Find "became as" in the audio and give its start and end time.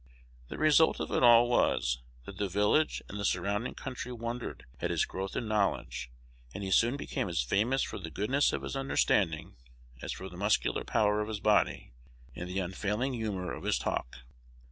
6.97-7.43